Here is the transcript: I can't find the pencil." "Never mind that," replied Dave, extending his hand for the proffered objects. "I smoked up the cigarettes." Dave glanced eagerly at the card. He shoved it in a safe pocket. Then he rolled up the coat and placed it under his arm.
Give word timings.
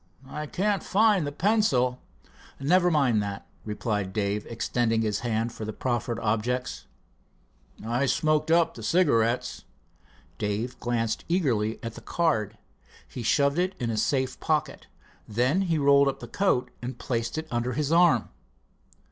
I 0.27 0.47
can't 0.47 0.81
find 0.81 1.27
the 1.27 1.31
pencil." 1.31 2.01
"Never 2.59 2.89
mind 2.89 3.21
that," 3.21 3.45
replied 3.63 4.13
Dave, 4.13 4.47
extending 4.49 5.03
his 5.03 5.19
hand 5.19 5.53
for 5.53 5.63
the 5.63 5.73
proffered 5.73 6.19
objects. 6.21 6.87
"I 7.85 8.07
smoked 8.07 8.49
up 8.49 8.73
the 8.73 8.81
cigarettes." 8.81 9.63
Dave 10.39 10.79
glanced 10.79 11.23
eagerly 11.29 11.77
at 11.83 11.93
the 11.93 12.01
card. 12.01 12.57
He 13.07 13.21
shoved 13.21 13.59
it 13.59 13.75
in 13.79 13.91
a 13.91 13.95
safe 13.97 14.39
pocket. 14.39 14.87
Then 15.27 15.61
he 15.61 15.77
rolled 15.77 16.07
up 16.07 16.19
the 16.19 16.27
coat 16.27 16.71
and 16.81 16.97
placed 16.97 17.37
it 17.37 17.47
under 17.51 17.73
his 17.73 17.91
arm. 17.91 18.29